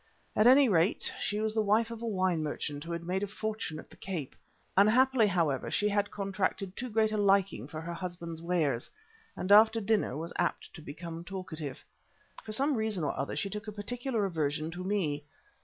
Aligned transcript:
At 0.35 0.47
any 0.47 0.67
rate, 0.67 1.13
she 1.21 1.39
was 1.39 1.53
the 1.53 1.61
wife 1.61 1.91
of 1.91 2.01
a 2.01 2.07
wine 2.07 2.41
merchant 2.41 2.83
who 2.83 2.91
had 2.91 3.03
made 3.03 3.21
a 3.21 3.27
fortune 3.27 3.77
at 3.77 3.91
the 3.91 3.95
Cape. 3.95 4.35
Unhappily, 4.75 5.27
however, 5.27 5.69
she 5.69 5.89
had 5.89 6.09
contracted 6.09 6.75
too 6.75 6.89
great 6.89 7.11
a 7.11 7.17
liking 7.17 7.67
for 7.67 7.81
her 7.81 7.93
husband's 7.93 8.41
wares, 8.41 8.89
and 9.35 9.51
after 9.51 9.79
dinner 9.79 10.17
was 10.17 10.33
apt 10.39 10.73
to 10.73 10.81
become 10.81 11.23
talkative. 11.23 11.85
For 12.41 12.51
some 12.51 12.73
reason 12.77 13.03
or 13.03 13.15
other 13.15 13.35
she 13.35 13.51
took 13.51 13.67
a 13.67 13.71
particular 13.71 14.25
aversion 14.25 14.71
to 14.71 14.83
me. 14.83 15.23